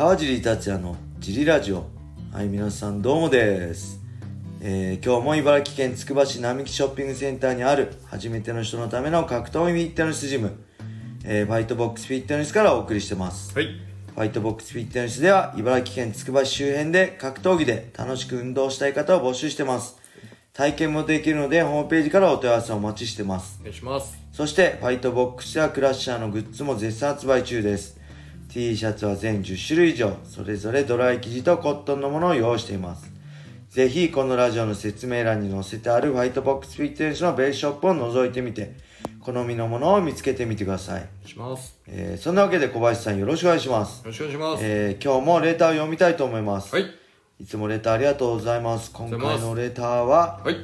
[0.00, 1.84] 川尻達也のジリラジオ
[2.32, 4.00] はい皆さんどうもです、
[4.62, 10.56] えー今日も茨城県つくば市並木ショッピングセンターにある初めての人のための格闘技フィットネスジム、
[11.22, 13.66] えーファイトボックスフィットネスからお送りしてますはい。
[13.66, 19.98] ファイトボックスフィットネスでは茨城県つくば市周辺で格闘技で楽しく運動したい方を募集してます
[20.54, 24.16] 体験もできるのでホームページからお問い合わせをお待ちしてますお願いします。
[24.32, 27.99] そして、ファイトボックスやクラッシャーのグッズも絶賛発売中です。
[28.52, 33.08] T シャツは全10種類以上、それぞれドライ生地とコットンのものを用意しています。
[33.70, 38.74] ぜひ、このラジオの説明欄に載せてあるファイトボックスフィットネスのベースショップを覗いてみて、
[39.20, 41.08] 好みのものを見つけてみてください。
[41.24, 41.78] します。
[41.86, 44.00] えーそんなわけで小林さんよろしくお願いします。
[44.00, 44.64] よろしくお願いします。
[44.64, 46.74] えー今日もレターを読みたいと思います。
[46.74, 46.86] はい。
[47.38, 48.90] いつもレターありがとうございます。
[48.92, 50.56] 今回のレターは、はい。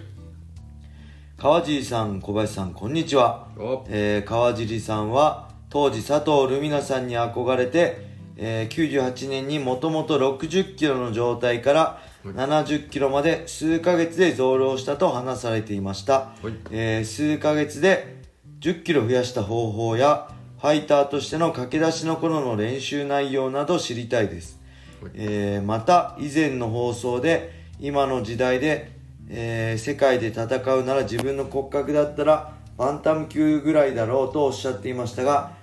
[1.38, 3.46] 川尻さん、小林さん、こんにちは。
[3.56, 7.98] おえー川尻さんは当時佐藤ルミナさんに憧れて、
[8.38, 16.54] えー98年にもともと60キロの状態から70キロまで数ヶ月で増量したと話されていました、はい。
[16.70, 18.22] えー数ヶ月で
[18.60, 24.58] 10キロ増やした方法やファイターとしての駆け出しの頃の練習内容など知りたいです、
[25.02, 25.12] はい。
[25.16, 28.92] えーまた以前の放送で今の時代で、
[29.28, 35.54] えー世界で戦うなら自分の骨格だったらバンタム級ぐらいだろうとおっしゃっていましたが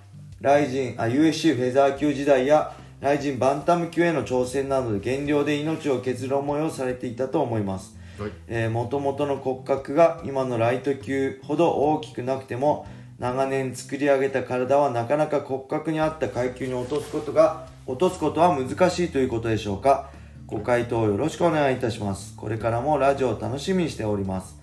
[0.44, 7.96] ライジンあ USC フェザー級時代やライジンバンタム級への挑戦などで減量で命を削る思いをされていたと思います。
[8.20, 8.32] はい。
[8.50, 12.86] えー、元々の骨格が今のライト級ほど大きくなくても
[13.20, 20.10] 長年作り上げた体はなかなか骨格に合った階級に落とすことが落とすことは難しいということでしょうか。
[20.46, 22.36] ご回答よろしくお願いいたします。
[22.36, 24.60] これからもラジオを楽しみにしております。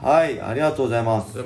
[0.00, 0.40] はい。
[0.40, 1.36] ありがとうございます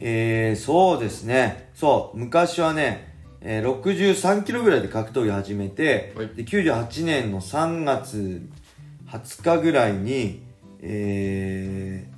[0.00, 1.70] えー、そうですね。
[1.74, 8.48] そう、昔はね、えー、63キロぐらいで格闘技始めて、はいで、98年の3月
[9.08, 10.42] 20日ぐらいに、
[10.80, 12.08] え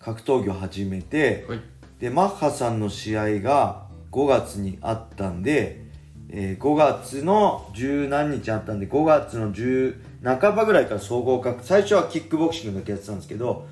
[0.00, 1.60] ー、格闘技を始めて、はい。
[2.00, 5.84] で、マッハさんの試合が5月にあったんで、
[6.30, 9.96] えー5月の十何日あったんで、5月の10
[10.40, 13.66] 半ばぐらいから総合格、最初はキックボクシングだけやってたんですけど、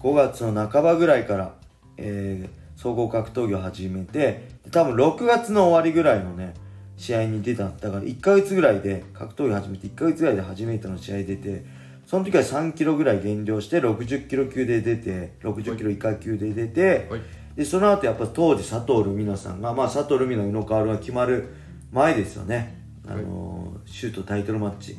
[0.00, 1.54] 5月の半ばぐらいから、
[1.96, 6.52] えー総合格闘技を始めて、で多分6月の終わりぐらいのね、
[6.98, 7.70] 試合に出た。
[7.70, 11.64] だから1ヶ月ぐらいで、格闘技始めて1ヶ月ぐらいで初めての試合出て、
[12.04, 17.20] その時は3キロぐらい減量して60キロ級で出て、60キロ以下級で出て、はい。
[17.56, 21.48] でその後やっぱ当時佐藤ルミナさんが、まあ、佐藤ルミナ宇野薫が決まる
[21.90, 24.98] 前ですよね、あのーシュートタイトルマッチ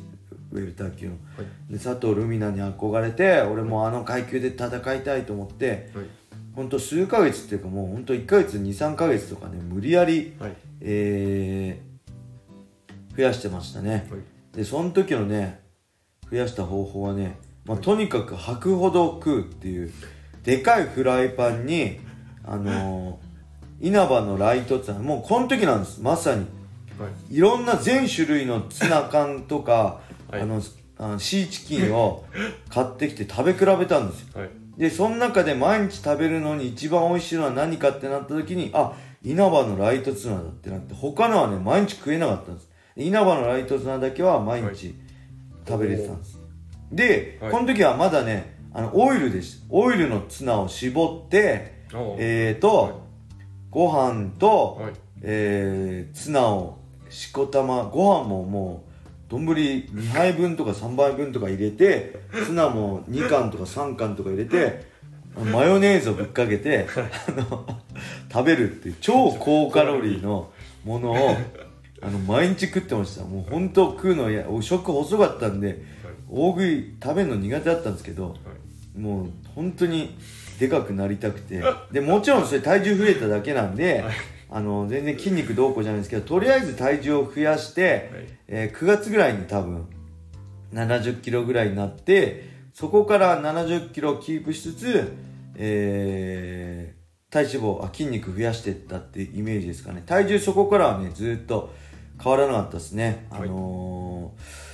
[0.50, 1.18] ウェルター級の、は
[1.68, 1.72] い。
[1.72, 6.06] で佐藤ルミナに憧れて俺もあの階級で戦いたいと思ってはい。
[6.58, 10.56] 本当数ヶ月っていうかもう本当1ヶ月23ヶ月とかね無理やり、はい。
[10.80, 14.56] えー増やしてましたね、はい。
[14.56, 15.60] でその時のね
[16.30, 19.92] 増やした方法はね、まあ、とにかく吐くほど食うっていう
[20.44, 22.00] でかいフライパンに
[22.44, 26.44] あのー稲葉のライトツナもうこの時なんですまさに
[26.98, 27.36] はい。
[27.36, 30.60] いろんな全種類のツナ缶とか、はいあの
[31.00, 32.24] あのシーチキンを
[32.68, 34.50] 買ってきて食べ比べたんですよはい。
[34.78, 42.70] でその中で毎日食べるのに一番美味しいのは何かってなった時にあ稲葉のライトツナだってなって他のはね毎日食えなかったんです。
[42.96, 44.94] 稲葉のライトツナだけは毎はい日
[45.66, 46.38] 食べれてたんです、
[46.90, 47.52] で、はい。
[47.52, 49.64] この時はまだねあのオイルです。
[49.68, 52.92] オイルのツナを絞っておえーと、はい。
[53.70, 54.92] ご飯と、はい。
[55.22, 56.78] えーツナを
[57.10, 58.87] しこたまご飯ももう
[59.28, 64.86] 丼2杯分とか3杯分とか入れてツナも2貫とか3貫とか入れて
[65.52, 66.86] マヨネーズをぶっかけて
[67.28, 67.66] あの
[68.32, 70.50] 食べるっていう超高カロリーの
[70.84, 71.36] ものを
[72.00, 75.82] あの毎日食ってましたもう本当食うのや食細かったんで
[76.30, 78.36] 大食い食べるの苦手だったんですけど。
[78.98, 80.16] もう本当に
[80.58, 81.62] でかくなりたくて
[81.92, 84.04] でもちろんそれ体重増えただけなんで、
[84.50, 88.26] あの全然筋肉どうこうじゃないですけどとりあえず体重を増やして、はい。
[88.48, 89.86] えー9月ぐらいに多分
[90.72, 95.12] 70キロぐらいになってそこから70キロをキープしつつ、
[95.56, 96.98] えー
[97.30, 100.02] 体脂肪あ筋肉増やしていったってイメージですかね。
[100.06, 101.74] 体重そこからはねずっと
[102.22, 104.68] 変わらなかったですね、あのー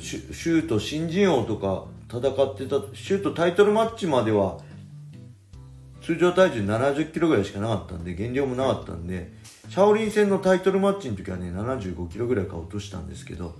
[0.00, 4.58] シュート新人王とか戦ってたシュートタイトルマッチまでは
[6.04, 9.32] 通常体重70キロぐらいしかなかったんで減量もなかったんで
[9.70, 13.54] シャオリン戦のタイトルマッチの時はね75キロぐらいから落としたんですけどはい。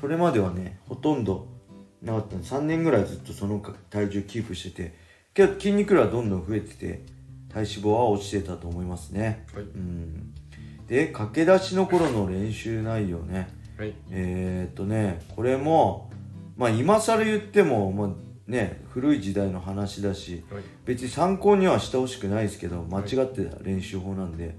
[0.00, 1.48] それまではねほとんど
[2.00, 4.94] なかったんで3年ぐらいずっとその体重キープしてて
[5.34, 7.04] けど筋肉量はどんどん増えてて
[7.52, 9.64] 体脂肪は落ちてたと思いますねはい。
[9.64, 10.34] うん
[10.88, 13.48] で駆け出しの頃の練習内容ね
[13.78, 16.10] はいえー、っとねこれも
[16.56, 18.08] まあ今更言っても、まあ、
[18.46, 20.62] ね古い時代の話だしはい。
[20.84, 24.56] 別に参考にはしてほしくないですけど間違ってた練習法なんで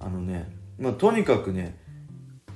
[0.00, 1.76] あのね、まあ、とにかくね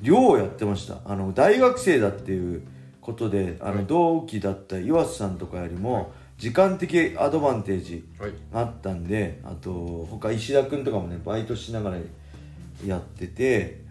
[0.00, 0.98] 寮をやってました。
[1.04, 2.62] あの大学生だっていう
[3.00, 3.86] ことであのはい。
[3.86, 8.32] 同期だった岩瀬さんとかよりも時間的アドバンテージはい。
[8.52, 11.98] あったんであと他石田君とかもねバイトしながら
[12.84, 13.82] やってて、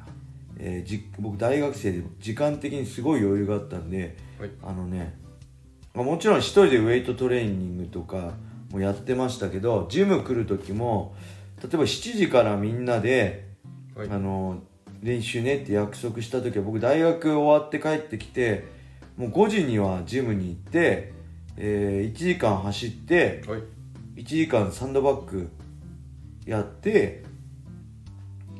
[0.60, 4.50] えーじ僕大学生で時間的にすごい余裕があったんではい。
[4.64, 5.21] あのね、まあ、
[5.94, 8.34] もちろん一人でウェイトトレーニングとか
[8.72, 11.16] もやってましたけどジム来る時も
[11.62, 13.48] 例えば7時からみんなで、
[13.96, 14.10] はい。
[14.10, 14.64] あの
[15.02, 18.68] 練習ねって約束した時は僕大学終わって帰ってきて
[19.18, 21.12] もう5時にはジムに行って、
[21.58, 23.64] えー1時間走ってはい。
[24.16, 25.50] 1時間サンドバッグ
[26.46, 27.24] やって、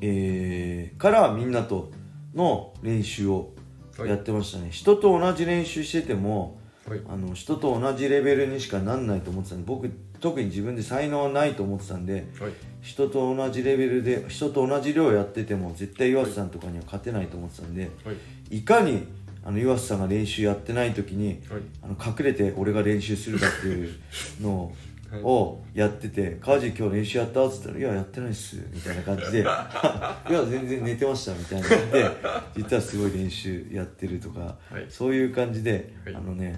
[0.02, 1.92] えーからみんなと
[2.36, 3.54] の練習を
[3.98, 4.10] はい。
[4.10, 6.60] やってましたね、人と同じ練習してても
[6.92, 7.02] はい。
[7.10, 9.90] あの人と同じレベルにしかなんないと思ってたんで僕
[10.20, 12.52] 特に自分で才能はないと思ってたんではい。
[12.82, 18.12] 人と同じレベルで人と同じ量やってても絶対岩瀬さんとかには勝てないと思ってたんでは
[18.52, 18.58] い。
[18.58, 19.04] いかに
[19.44, 21.62] あの岩瀬さんが練習やってない時にはい。
[21.84, 23.94] あの隠れて俺が練習するかっていう
[24.42, 24.72] のはい
[25.24, 32.10] をやってて「川地今日練習やった?」っつったら「いややってないっす」みたいな感じで「いや全然寝てました」みたいな感じで
[32.56, 34.40] 実はすごい練習やってるとか、
[34.70, 34.86] はい。
[34.88, 36.16] そういう感じで、はい。
[36.16, 36.58] あのね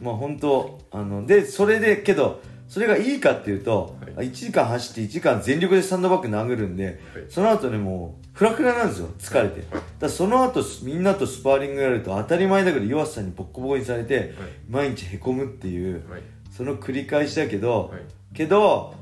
[0.00, 2.40] まあ本当あのでそれでけど
[2.72, 4.28] それがいいかっていうと、はい。
[4.28, 6.96] 1時間走って1時間全力でサンドバッグ殴るんで、はい。
[7.28, 14.32] その後ねもうフラフラなんですよ疲れて、だからその後みんなとスパーリングやると当たり前だけど岩瀬さんにボッコボコにされて、
[14.70, 16.22] 毎日へこむっていうはい。
[16.50, 18.00] その繰り返しだけど、はい。
[18.34, 18.94] けど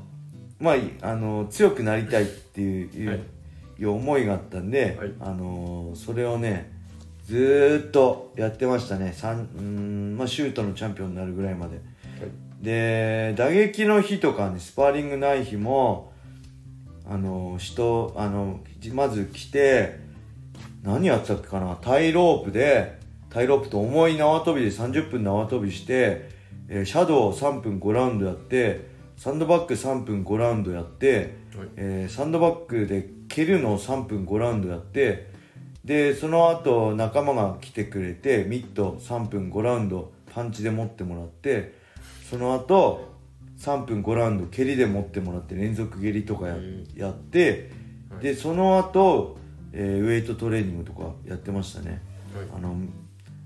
[0.59, 3.19] まあいあの強くなりたいっていう,、はい。
[3.79, 5.13] いう思いがあったんで、はい。
[5.21, 6.80] あのそれをね
[7.31, 9.13] ずーっとやってましたね。
[9.15, 11.79] 三うーん、まあ、シュートのチャンピオンになるぐらいまで。
[12.61, 16.11] で打撃の日とかねスパーリングない日も
[17.09, 19.99] あの人あのじまず来て
[20.83, 21.77] 何やってたっけかな？
[21.81, 22.99] タイロープで
[23.29, 26.29] タイロープと重い縄跳びで30分縄跳びして、
[26.67, 31.69] えーシャドウ3分5ラウンドやってサンドバッグ3分5ラウンドやって、はい。
[31.77, 35.30] えーサンドバッグで蹴るのを3分5ラウンドやって
[35.85, 41.73] でその後仲間が来てくれてミット3分5ラウンドパンチで持ってもらって
[42.29, 43.09] その後
[43.59, 46.87] 3分5ラウンド蹴りで持ってもらって連続蹴りとかや,、うん。
[46.95, 47.71] やって
[48.09, 48.23] はい。
[48.23, 49.37] でその後、
[49.73, 52.01] えーウェイトトレーニングとかやってましたね。
[52.35, 52.47] はい。
[52.57, 52.75] あの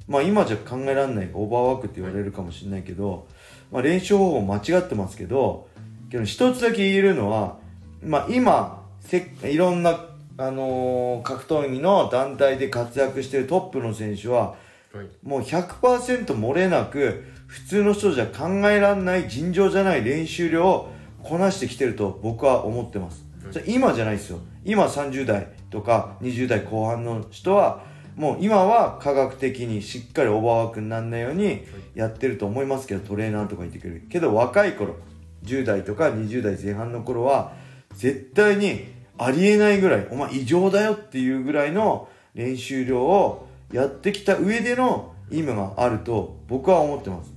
[0.08, 3.28] まあ今じゃ考えられないオーバーワークって言われるかもしれないけど、
[3.72, 5.68] まあ、練習方法間違ってますけど
[6.10, 7.58] けど一つだけ言えるのは、
[8.04, 10.00] まあ、今せいろんな、
[10.38, 14.56] あのー格闘技の団体で活躍しているトップの選手は
[14.96, 15.08] はい。
[15.24, 20.92] もう100%漏れなく普通の人じゃ考えられない尋常じゃない練習量を
[21.22, 23.74] こなしてきてると僕は思ってます、はい。
[23.74, 24.40] 今じゃないですよ。
[24.64, 27.84] 今30代とか20代後半の人は
[28.16, 34.08] もう今は科学的にしっかりオーバーワークにならないようにやってると思いますけどトレーナーとか言ってくれる。
[34.10, 34.96] けど若い頃
[35.44, 37.54] 10代とか20代前半の頃は
[37.94, 47.34] 絶対にありえないぐらいお前異常だよっていうぐらいの練習量をやってきた上での意味があると僕は思ってます。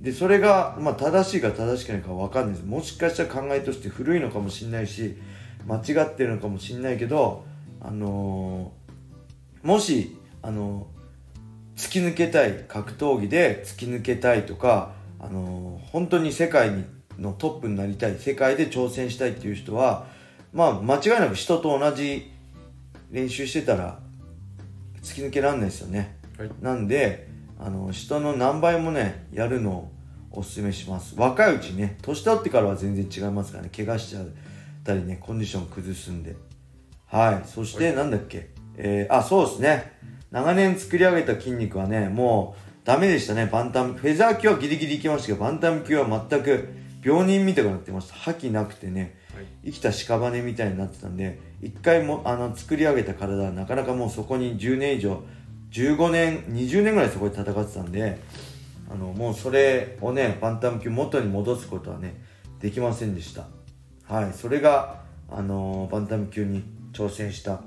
[0.00, 2.64] でそれが、まあ、正しいか正しくないかわかんないです。
[2.64, 5.16] もしかしたら考えとして古いのかもしれないし
[5.66, 7.44] 間違ってるのかもしれないけど
[7.80, 10.98] あのーもしあのー
[11.80, 16.84] 突き抜けたい格闘技で突き抜けたいとかあのー本当に世界に
[17.18, 20.06] のトップになりたい世界で挑戦したいっていう人は
[20.52, 22.30] まあ間違いなく人と同じ
[23.10, 24.00] 練習してたら
[25.02, 26.18] 突き抜けられないですよね。
[26.38, 26.50] はい。
[26.60, 27.28] なんで
[27.58, 29.90] あの人の何倍もねやるのを
[30.30, 31.14] おすすめします。
[31.16, 33.70] 若いうちね年取ってからは全然違いますからね。
[33.74, 34.26] 怪我しちゃっ
[34.84, 36.36] たりねコンディション崩すんで。
[37.06, 37.48] はい。
[37.48, 38.50] そしてなんだっけ？
[38.76, 39.92] えー、あそうですね。
[40.30, 43.46] 長年作り上げた筋肉はねもうダメでしたね。
[43.46, 46.68] バンタムフェザー級はギリギリいきましたけどバンタム級は全く
[47.02, 48.14] 病人みたくなってました。
[48.14, 49.00] 覇気なくてね。
[49.00, 49.12] はい
[49.64, 55.22] 生きた屍みたいになってたんで一回もあの作り上げた体はなかなかもうそこに10年以上
[55.72, 58.18] 15年20年ぐらいそこで戦ってたんで
[58.90, 62.22] あのもうそれをねバンタム級元に戻すことはね
[62.60, 63.46] できませんでした。
[64.04, 67.60] はいそれがあのバンタム級に挑戦した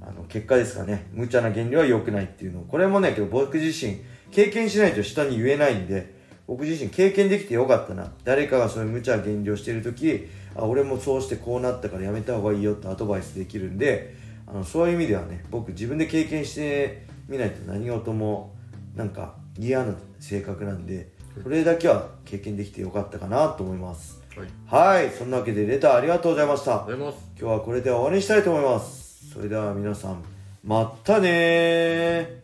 [0.00, 1.06] あの結果ですかね。
[1.12, 2.62] 無茶な原理は良くないっていうの。
[2.62, 3.98] これもねけど僕自身
[4.32, 8.12] 経験しないと下に言えないんで僕自身経験できてよかったな。
[8.24, 18.54] 誰かがそういう無茶な減量してる時あ俺もそうしてこうなったからやめた方がいいよってアドバイスできるんであのそういう意味ではね僕自分で経験してみないと何事も
[18.94, 21.10] なんか嫌な性格なんで
[21.42, 24.20] それだけは経験できてよかったかなと思います。
[24.36, 25.02] はい。
[25.02, 25.10] はい。
[25.10, 26.84] そんなわけでレターありがとうございました。
[27.40, 29.30] 今日はこれで終わりにしたいと思います。
[29.32, 30.22] それでは皆さん
[30.62, 32.41] またねー